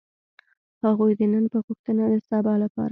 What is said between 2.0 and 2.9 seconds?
د سبا لپاره.